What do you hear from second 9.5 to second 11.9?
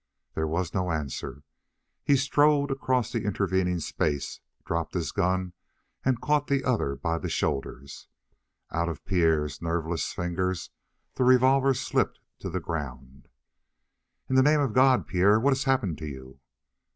nerveless fingers the revolver